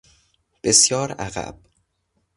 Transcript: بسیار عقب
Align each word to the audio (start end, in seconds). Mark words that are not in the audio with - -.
بسیار 0.63 1.11
عقب 1.11 1.57